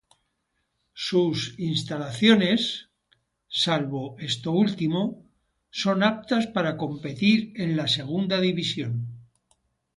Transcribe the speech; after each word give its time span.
Sus 1.07 1.53
instalaciones, 1.59 2.89
salvo 3.47 4.15
esto 4.17 4.51
último, 4.51 5.23
son 5.69 6.01
aptas 6.01 6.47
para 6.47 6.75
competir 6.75 7.53
en 7.55 7.77
la 7.77 7.87
Segunda 7.87 8.41
División. 8.41 9.05